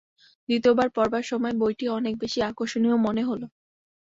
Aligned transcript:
দ্বিতীয় 0.49 0.73
বার 0.75 0.89
পড়বার 0.95 1.23
সময় 1.23 1.55
বইটি 1.61 1.85
অনেক 1.97 2.13
বেশি 2.21 2.39
আকর্ষণীয় 2.49 2.97
মনে 3.05 3.23
হলো। 3.23 3.45